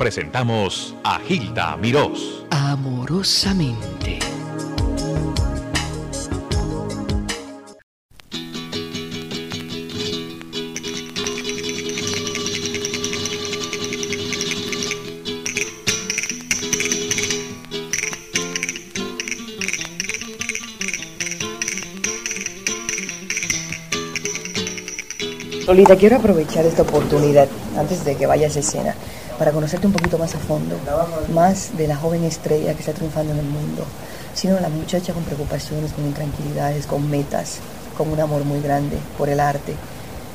[0.00, 2.46] presentamos a Gilda Mirós.
[2.48, 4.18] Amorosamente.
[25.66, 28.94] Lolita, quiero aprovechar esta oportunidad, antes de que vayas a escena,
[29.40, 30.76] para conocerte un poquito más a fondo,
[31.32, 33.86] más de la joven estrella que está triunfando en el mundo,
[34.34, 37.56] sino la muchacha con preocupaciones, con intranquilidades, con metas,
[37.96, 39.74] con un amor muy grande por el arte.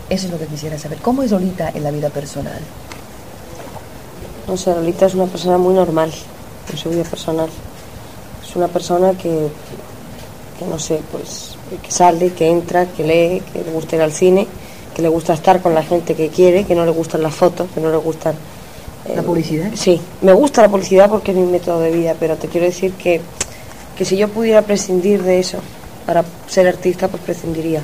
[0.10, 0.98] Eso es lo que quisiera saber.
[1.04, 2.60] ¿Cómo es Lolita en la vida personal?
[4.48, 6.12] No sé, Lolita es una persona muy normal
[6.72, 7.49] en su vida personal.
[8.44, 9.49] Es una persona que,
[10.58, 14.13] que no sé, pues que sale, que entra, que lee, que le gusta ir al
[14.13, 14.48] cine
[14.96, 17.68] que le gusta estar con la gente que quiere, que no le gustan las fotos,
[17.76, 18.34] que no le gustan...
[19.14, 19.72] ¿La publicidad?
[19.76, 22.93] Sí, me gusta la publicidad porque es mi método de vida, pero te quiero decir
[22.93, 23.21] que,
[23.98, 25.60] que si yo pudiera prescindir de eso
[26.05, 27.82] para ser artista, pues prescindiría.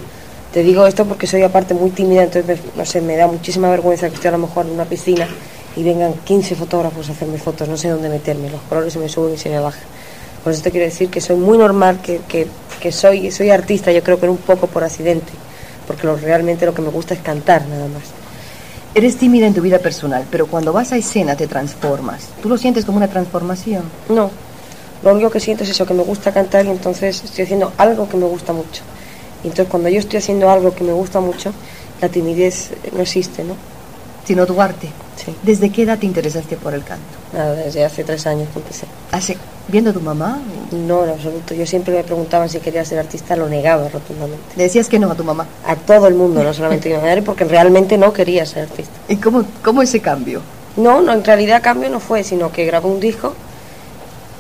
[0.52, 4.10] Te digo esto porque soy aparte muy tímida, entonces, no sé, me da muchísima vergüenza
[4.10, 5.28] que esté a lo mejor en una piscina
[5.76, 9.08] y vengan 15 fotógrafos a hacerme fotos, no sé dónde meterme, los colores se me
[9.08, 9.84] suben y se me bajan.
[10.44, 12.48] Por eso te quiero decir que soy muy normal, que, que,
[12.82, 15.32] que soy, soy artista, yo creo que un poco por accidente
[15.92, 18.04] porque lo, realmente lo que me gusta es cantar nada más.
[18.94, 22.28] Eres tímida en tu vida personal, pero cuando vas a escena te transformas.
[22.42, 23.84] ¿Tú lo sientes como una transformación?
[24.10, 24.30] No,
[25.02, 28.10] lo único que siento es eso, que me gusta cantar y entonces estoy haciendo algo
[28.10, 28.84] que me gusta mucho.
[29.44, 31.54] Y entonces cuando yo estoy haciendo algo que me gusta mucho,
[32.02, 33.56] la timidez no existe, ¿no?
[34.26, 34.90] Sino tu arte.
[35.16, 35.34] Sí.
[35.42, 37.06] ¿Desde qué edad te interesaste por el canto?
[37.34, 38.88] Nada, desde hace tres años que empecé.
[39.12, 39.38] ¿Hace,
[39.72, 40.40] ¿Viendo a tu mamá?
[40.72, 41.54] No, en absoluto.
[41.54, 44.44] Yo siempre me preguntaban si quería ser artista, lo negaba rotundamente.
[44.58, 45.48] ¿Le decías que no a tu mamá?
[45.66, 48.92] A todo el mundo, no solamente a mi madre, porque realmente no quería ser artista.
[49.08, 50.42] ¿Y cómo, cómo ese cambio?
[50.76, 53.34] No, no, en realidad cambio no fue, sino que grabé un disco,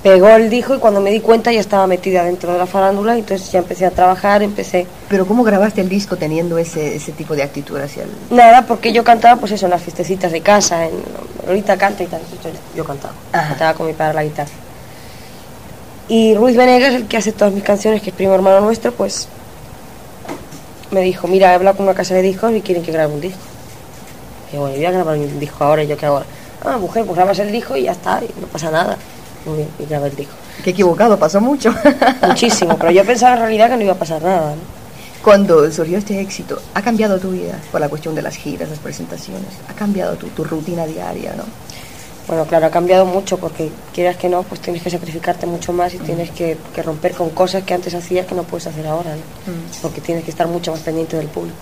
[0.04, 3.18] pegó el disco y cuando me di cuenta ya estaba metida dentro de la farándula,
[3.18, 4.88] entonces ya empecé a trabajar, empecé...
[5.08, 8.10] ¿Pero cómo grabaste el disco teniendo ese, ese tipo de actitud hacia el...?
[8.32, 10.94] Nada, porque yo cantaba pues eso, en las fiestecitas de casa, en,
[11.48, 13.50] ahorita canta y tal, entonces yo cantaba, Ajá.
[13.50, 14.52] cantaba con mi padre la guitarra.
[16.12, 19.30] Y Ruiz Venegas, el que hace todas mis canciones, que es primo hermano nuestro, pues
[20.92, 23.22] me dijo, mira, he hablado con una casa de discos y quieren que grabe un
[23.22, 23.40] disco.
[24.52, 26.28] Y bueno, yo voy a grabar un disco ahora, ¿y yo qué hago ahora?
[26.66, 28.98] Ah, mujer, pues grabas el disco y ya está, y no pasa nada.
[29.46, 30.34] Muy bien, y grabé el disco.
[30.62, 31.74] Qué equivocado, pasó mucho.
[32.28, 34.50] Muchísimo, pero yo pensaba en realidad que no iba a pasar nada.
[34.50, 34.62] ¿no?
[35.24, 38.80] Cuando surgió este éxito, ¿ha cambiado tu vida por la cuestión de las giras, las
[38.80, 39.48] presentaciones?
[39.70, 41.46] ¿Ha cambiado tu, tu rutina diaria, no?
[42.32, 45.94] Bueno, claro, ha cambiado mucho porque quieras que no, pues tienes que sacrificarte mucho más
[45.94, 49.10] y tienes que, que romper con cosas que antes hacías que no puedes hacer ahora,
[49.12, 49.52] ¿no?
[49.52, 49.82] Mm.
[49.82, 51.58] Porque tienes que estar mucho más pendiente del público.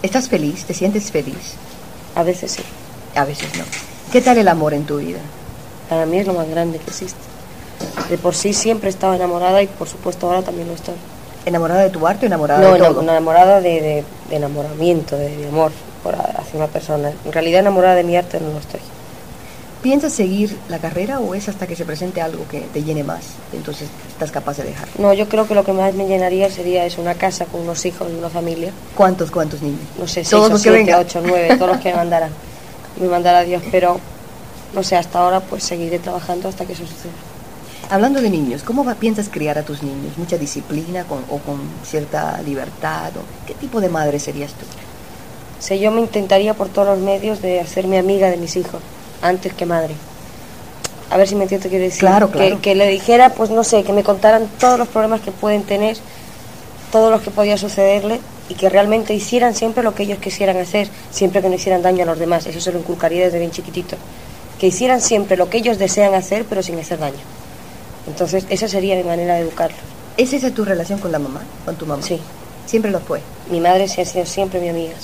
[0.00, 0.64] ¿Estás feliz?
[0.66, 1.54] ¿Te sientes feliz?
[2.14, 2.62] A veces sí.
[3.16, 3.64] A veces no.
[4.12, 5.18] ¿Qué tal el amor en tu vida?
[5.88, 7.18] Para mí es lo más grande que existe.
[8.08, 10.94] De por sí siempre he estado enamorada y por supuesto ahora también lo estoy.
[11.44, 13.02] ¿Enamorada de tu arte o enamorada No, de todo?
[13.02, 15.72] enamorada de, de- de enamoramiento, de, de amor
[16.04, 17.10] por hacia una persona.
[17.24, 18.80] En realidad enamorada de mi arte no lo estoy.
[19.82, 23.20] ¿Piensas seguir la carrera o es hasta que se presente algo que te llene más?
[23.52, 24.88] Entonces estás capaz de dejar.
[24.98, 27.84] No, yo creo que lo que más me llenaría sería es una casa con unos
[27.86, 28.72] hijos y una familia.
[28.96, 29.78] ¿Cuántos, cuántos niños?
[29.96, 32.28] no sé, seis Todos o los que siete, ocho, nueve, todos los que me.
[33.00, 34.00] Me mandará Dios, pero
[34.74, 37.12] no sé, hasta ahora pues seguiré trabajando hasta que eso suceda.
[37.90, 40.18] Hablando de niños, ¿cómo va- piensas criar a tus niños?
[40.18, 43.12] ¿Mucha disciplina con- o con cierta libertad?
[43.16, 44.66] O, ¿Qué tipo de madre serías tú?
[45.58, 48.80] O sea, yo me intentaría por todos los medios de hacerme amiga de mis hijos,
[49.22, 49.94] antes que madre.
[51.10, 52.00] A ver si me entiendo quiero decir.
[52.00, 52.60] Claro, Que- claro.
[52.60, 55.96] Que, le dijera, pues no sé, que me contaran todos los problemas que pueden tener,
[56.92, 60.88] todos los que podía sucederle y que realmente hicieran siempre lo que ellos quisieran hacer,
[61.10, 62.46] siempre que no hicieran daño a los demás.
[62.46, 63.96] Eso se lo inculcaría desde bien chiquitito.
[64.58, 67.16] Que hicieran siempre lo que ellos desean hacer, pero sin hacer daño.
[68.06, 69.78] Entonces, esa sería mi manera de educarlos.
[70.16, 72.02] ¿Es esa tu relación con la mamá, con tu mamá?
[72.02, 72.18] Sí.
[72.66, 73.20] Siempre lo fue.
[73.50, 74.94] Mi madre sí ha sido siempre mi amiga.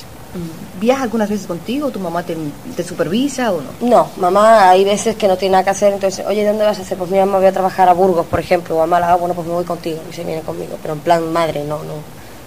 [0.80, 1.90] ¿Viaja algunas veces contigo?
[1.90, 2.36] ¿Tu mamá te,
[2.76, 3.88] te supervisa o no?
[3.88, 6.82] No, mamá, hay veces que no tiene nada que hacer, entonces, oye, ¿dónde vas a
[6.82, 6.98] hacer?
[6.98, 9.46] Pues mira, mamá, voy a trabajar a Burgos, por ejemplo, o a Málaga, bueno, pues
[9.46, 11.94] me voy contigo, y se viene conmigo, pero en plan madre, no, no.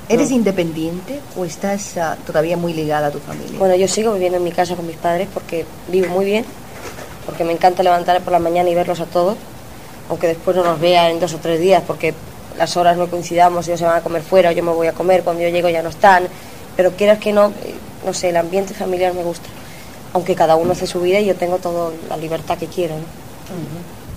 [0.10, 0.38] ¿Eres no.
[0.38, 3.58] independiente o estás ah, todavía muy ligada a tu familia?
[3.60, 6.46] Bueno, yo sigo viviendo en mi casa con mis padres porque vivo muy bien,
[7.26, 9.38] porque me encanta levantarme por la mañana y verlos a todos,
[10.10, 12.14] aunque después no los vea en dos o tres días, porque
[12.58, 14.94] las horas no coincidamos, ellos se van a comer fuera, o yo me voy a
[14.94, 16.28] comer, cuando yo llego ya no están,
[16.78, 17.76] pero quieras que no, eh,
[18.06, 19.50] no sé, el ambiente familiar me gusta,
[20.14, 23.04] aunque cada uno hace su vida y yo tengo toda la libertad que quiero, ¿no?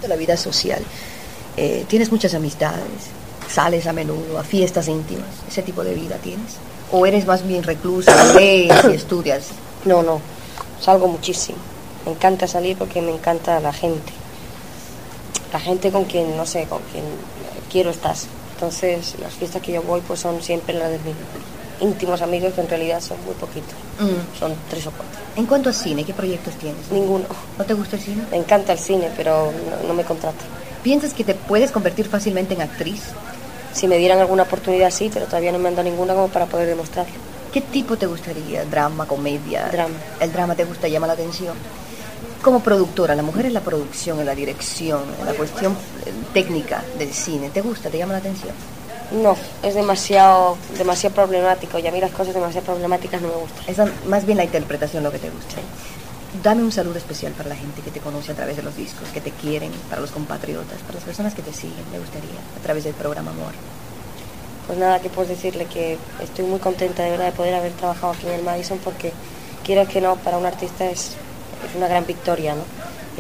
[0.03, 0.83] de la vida social.
[1.57, 2.85] Eh, ¿Tienes muchas amistades?
[3.49, 5.27] ¿Sales a menudo a fiestas íntimas?
[5.49, 6.53] ¿Ese tipo de vida tienes?
[6.93, 9.49] ¿O eres más bien reclusa, lees y estudias?
[9.85, 10.21] No, no,
[10.81, 11.59] salgo muchísimo.
[12.05, 14.13] Me encanta salir porque me encanta la gente.
[15.53, 17.05] La gente con quien, no sé, con quien
[17.71, 18.15] quiero estar.
[18.55, 21.17] Entonces, las fiestas que yo voy pues son siempre las de mis
[21.81, 23.75] íntimos amigos, que en realidad son muy poquitos.
[23.99, 24.39] Mm.
[24.39, 25.19] Son tres o cuatro.
[25.37, 26.91] En cuanto a cine, ¿qué proyectos tienes?
[26.91, 27.25] Ninguno.
[27.59, 28.23] ¿No te gusta el cine?
[28.31, 30.45] Me encanta el cine, pero no, no me contrata.
[30.83, 33.03] ¿Piensas que te puedes convertir fácilmente en actriz?
[33.73, 36.47] Si me dieran alguna oportunidad, sí, pero todavía no me han dado ninguna como para
[36.47, 37.15] poder demostrarlo.
[37.53, 38.65] ¿Qué tipo te gustaría?
[38.65, 39.69] ¿Drama, comedia?
[39.71, 39.95] Drama.
[40.21, 41.55] ¿El drama te gusta, llama la atención?
[42.43, 45.73] Como productora, la mujer es la producción, en la dirección, en la cuestión
[46.07, 47.51] eh, técnica del cine.
[47.51, 48.55] ¿Te gusta, te llama la atención?
[49.13, 53.65] No, es demasiado, demasiado problemático y a mí las cosas demasiado problemáticas no me gustan.
[53.67, 55.57] Es más bien la interpretación lo que te gusta.
[56.45, 59.09] Dame un saludo especial para la gente que te conoce a través de los discos,
[59.09, 62.63] que te quieren, para los compatriotas, para las personas que te siguen, me gustaría, a
[62.63, 63.53] través del programa Amor.
[64.69, 68.13] Pues nada, que puedo decirle que estoy muy contenta de verdad de poder haber trabajado
[68.13, 69.13] aquí en el Madison porque
[69.65, 71.17] quiero que no, para un artista es,
[71.69, 72.63] es una gran victoria, ¿no?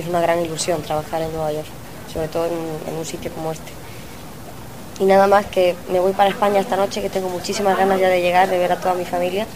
[0.00, 1.66] Es una gran ilusión trabajar en Nueva York,
[2.12, 2.52] sobre todo en,
[2.86, 3.79] en un sitio como este.
[5.00, 8.08] Y nada más que me voy para España esta noche, que tengo muchísimas ganas ya
[8.08, 9.46] de llegar, de ver a toda mi familia.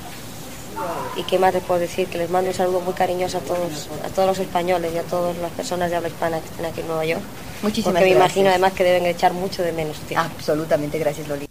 [1.16, 3.88] Y qué más les puedo decir, que les mando un saludo muy cariñoso a todos,
[4.04, 6.80] a todos los españoles y a todas las personas de habla hispana que estén aquí
[6.80, 7.22] en Nueva York.
[7.62, 8.36] Muchísimas Porque me gracias.
[8.36, 9.98] imagino además que deben echar mucho de menos.
[10.08, 10.18] tío.
[10.18, 11.46] Absolutamente, gracias Loli.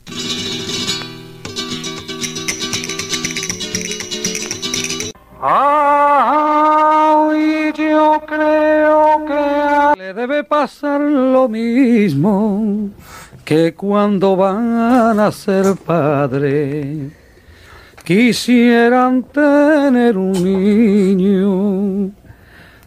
[6.35, 12.89] Ay, yo creo que le debe pasar lo mismo
[13.43, 17.11] que cuando van a ser padres.
[18.03, 22.11] Quisieran tener un niño,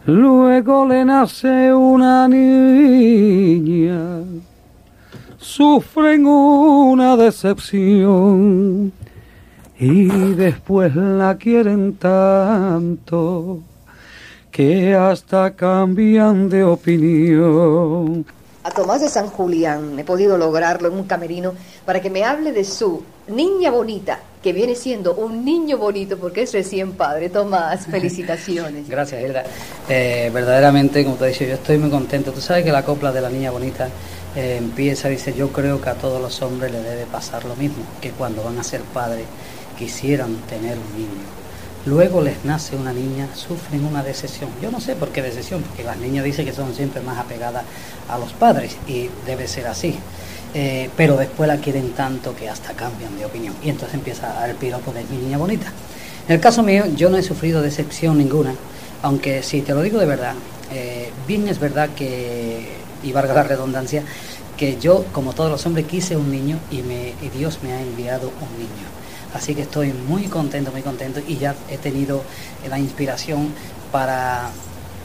[0.04, 4.20] luego le nace una niña,
[5.38, 8.92] sufren una decepción
[9.78, 13.62] y después la quieren tanto
[14.50, 18.26] que hasta cambian de opinión.
[18.66, 21.54] A Tomás de San Julián he podido lograrlo en un camerino
[21.84, 26.42] para que me hable de su niña bonita, que viene siendo un niño bonito porque
[26.42, 27.28] es recién padre.
[27.28, 28.88] Tomás, felicitaciones.
[28.88, 29.44] Gracias, Hilda.
[29.88, 32.32] Eh, verdaderamente, como te he dicho, yo estoy muy contento.
[32.32, 33.88] Tú sabes que la copla de la niña bonita
[34.34, 37.84] eh, empieza, dice, yo creo que a todos los hombres le debe pasar lo mismo,
[38.00, 39.26] que cuando van a ser padres
[39.78, 41.45] quisieran tener un niño.
[41.86, 44.50] Luego les nace una niña, sufren una decepción.
[44.60, 47.62] Yo no sé por qué decepción, porque las niñas dicen que son siempre más apegadas
[48.08, 49.96] a los padres y debe ser así.
[50.52, 53.54] Eh, pero después la quieren tanto que hasta cambian de opinión.
[53.62, 55.72] Y entonces empieza el piropo de mi niña bonita.
[56.28, 58.52] En el caso mío, yo no he sufrido decepción ninguna,
[59.02, 60.34] aunque si te lo digo de verdad,
[60.72, 62.66] eh, bien es verdad que,
[63.04, 64.02] y valga la redundancia,
[64.56, 67.80] que yo, como todos los hombres, quise un niño y, me, y Dios me ha
[67.80, 68.86] enviado un niño.
[69.34, 72.22] Así que estoy muy contento, muy contento y ya he tenido
[72.68, 73.52] la inspiración
[73.92, 74.50] para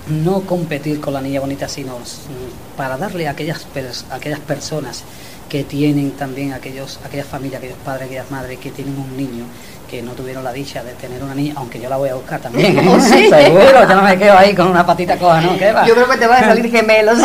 [0.07, 3.65] no competir con la niña bonita, sino mm, para darle a aquellas,
[4.09, 5.03] aquellas personas
[5.49, 9.43] que tienen también aquellos, aquellas familias, aquellos padres, aquellas madres que tienen un niño
[9.91, 12.39] que no tuvieron la dicha de tener una niña, aunque yo la voy a buscar
[12.39, 12.79] también.
[12.79, 12.87] ¿eh?
[12.87, 13.27] ¿Oh, sí?
[13.27, 15.57] Seguro, yo no me quedo ahí con una patita coja, ¿no?
[15.57, 15.85] ¿Qué va?
[15.85, 17.19] Yo creo que te van a salir gemelos.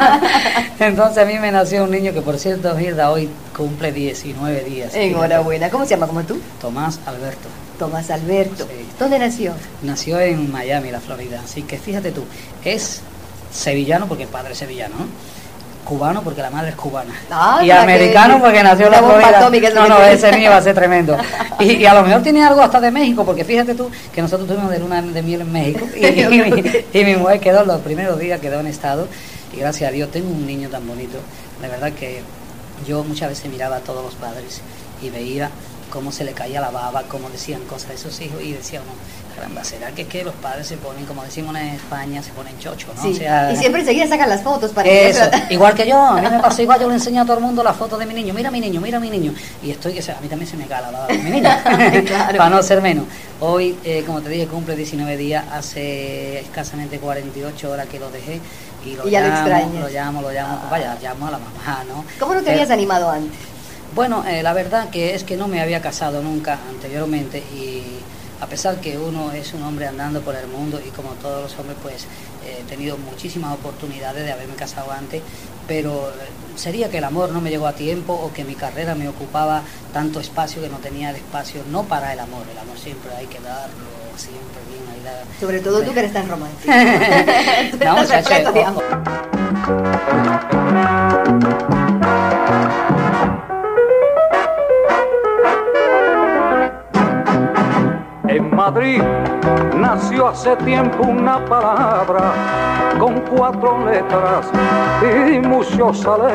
[0.80, 4.94] Entonces a mí me nació un niño que por cierto, Hilda, hoy cumple 19 días.
[4.94, 5.68] Enhorabuena.
[5.68, 6.40] ¿Cómo se llama como tú?
[6.62, 7.48] Tomás Alberto.
[7.78, 8.64] Tomás Alberto.
[8.64, 8.86] Sí.
[8.98, 9.52] ¿Dónde nació?
[9.82, 11.42] Nació en Miami, la Florida.
[11.44, 12.24] Así que fíjate tú,
[12.64, 13.02] es
[13.52, 15.06] sevillano porque el padre es sevillano, ¿no?
[15.84, 17.12] Cubano porque la madre es cubana.
[17.30, 19.40] Ah, y americano que- porque nació en la Florida.
[19.74, 21.16] No, no, ese niño va a ser tremendo.
[21.60, 24.48] Y, y a lo mejor tiene algo hasta de México, porque fíjate tú que nosotros
[24.48, 26.62] tuvimos de luna de miel en México y, y mi,
[26.92, 29.06] y mi mujer quedó los primeros días, quedó en estado
[29.52, 31.18] y gracias a Dios tengo un niño tan bonito.
[31.60, 32.20] De verdad que
[32.86, 34.60] yo muchas veces miraba a todos los padres
[35.00, 35.50] y veía
[35.90, 38.92] cómo se le caía la baba, cómo decían cosas de sus hijos y decía uno,
[39.42, 42.56] caramba, ¿será que, es que los padres se ponen, como decimos en España, se ponen
[42.60, 43.02] chocho, ¿no?
[43.02, 43.10] Sí.
[43.10, 46.20] O sea, y siempre enseguida sacan las fotos para eso, que igual que yo, a
[46.20, 48.14] mí me pasa igual, yo le enseño a todo el mundo la foto de mi
[48.14, 50.56] niño, mira mi niño, mira mi niño, y estoy que se- a mí también se
[50.56, 51.50] me cae la de mi niño,
[52.06, 52.38] Claro.
[52.38, 53.04] para no ser menos.
[53.40, 58.40] Hoy, eh, como te dije, cumple 19 días, hace escasamente 48 horas que lo dejé,
[58.86, 59.74] y lo Y ya lo llamo, extrañas.
[59.82, 62.04] lo llamo, lo llamo, vaya, llamo a la mamá, ¿no?
[62.20, 63.38] ¿Cómo no te habías animado antes?
[63.94, 67.98] bueno, eh, la verdad que es que no me había casado nunca anteriormente y
[68.42, 71.58] a pesar que uno es un hombre andando por el mundo y como todos los
[71.60, 72.02] hombres pues
[72.44, 75.22] eh, he tenido muchísimas oportunidades de haberme casado antes,
[75.68, 76.12] pero eh,
[76.56, 79.62] sería que el amor no me llegó a tiempo o que mi carrera me ocupaba
[79.92, 83.26] tanto espacio que no tenía el espacio, no para el amor, el amor siempre hay
[83.26, 86.72] que darlo, siempre bien ahí dar- Sobre todo tú que eres tan romántico.
[87.84, 88.52] No, muchacho,
[98.52, 99.02] Madrid
[99.78, 102.32] nació hace tiempo una palabra
[102.98, 104.50] con cuatro letras
[105.02, 106.32] y muchos saleros.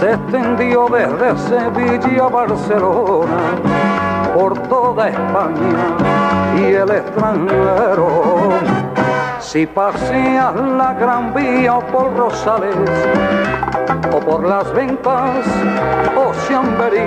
[0.00, 3.36] Se extendió desde Sevilla a Barcelona,
[4.34, 5.96] por toda España
[6.56, 8.08] y el extranjero.
[9.38, 12.74] Si paseas la Gran Vía o por Rosales,
[14.12, 15.46] o por las ventas
[16.16, 17.06] o Chamberí,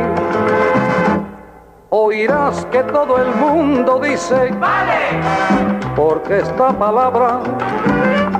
[2.12, 5.22] oirás que todo el mundo dice, vale,
[5.96, 7.39] porque esta palabra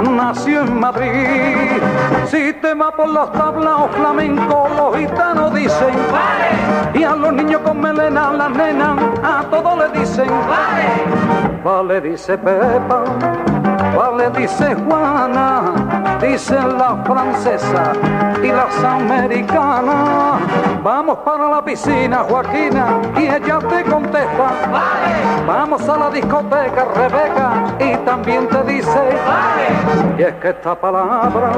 [0.10, 1.80] nació en Madrid.
[2.26, 7.32] Si te va por las tablas o flamenco, los gitanos dicen, vale, y a los
[7.32, 13.04] niños con melena, las nenas, a todos le dicen, vale, vale, dice Pepa,
[13.96, 17.94] vale, dice Juana, dice la francesa
[18.42, 20.40] y las americanas.
[20.84, 24.48] Vamos para la piscina, Joaquina, y ella te contesta.
[24.72, 25.46] Vale.
[25.48, 28.90] Vamos a la discoteca, Rebeca, y también te dice.
[28.90, 30.18] Vale.
[30.18, 31.52] Y es que esta palabra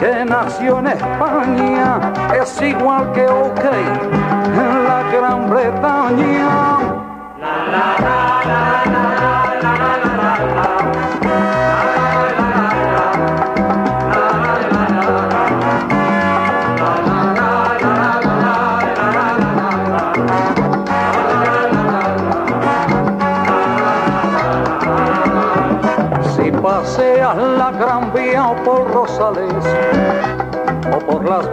[0.00, 6.78] que nació en España es igual que OK en la Gran Bretaña.
[7.38, 8.26] La, la, la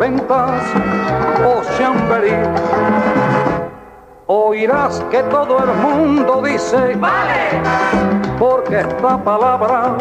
[0.04, 0.62] ventas
[1.46, 2.36] o Chamberí.
[4.28, 7.62] Oirás que todo el mundo dice, vale,
[8.38, 9.96] porque esta palabra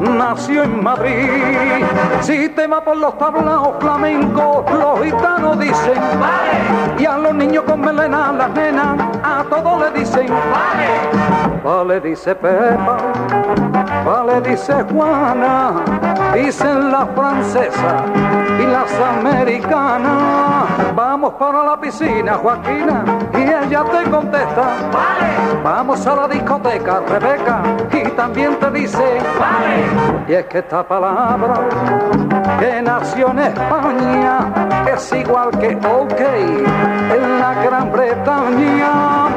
[0.00, 1.84] nació en Madrid.
[2.20, 7.64] Si te va por los tablaos flamencos, los gitanos dicen, vale, y a los niños
[7.64, 10.88] con melena, las nenas, a todos le dicen, vale,
[11.64, 12.98] vale, dice Pepa
[14.04, 15.82] Vale, dice Juana,
[16.34, 18.02] dicen las francesas
[18.60, 20.64] y las americanas.
[20.94, 24.76] Vamos para la piscina, Joaquina, y ella te contesta.
[24.92, 25.62] Vale.
[25.62, 27.62] Vamos a la discoteca, Rebeca,
[27.92, 29.18] y también te dice.
[29.38, 30.24] Vale.
[30.28, 31.54] Y es que esta palabra
[32.58, 34.38] que nació en España
[34.92, 39.28] es igual que OK en la Gran Bretaña.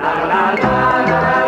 [0.00, 1.47] La, la, la,